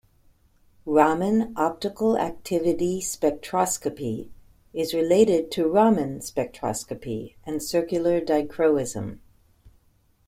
[0.87, 4.29] Raman optical activity spectroscopy
[4.73, 9.19] is related to Raman spectroscopy and circular dichroism.